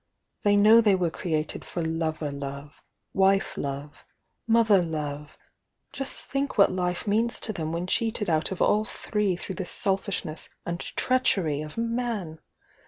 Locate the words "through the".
9.35-9.63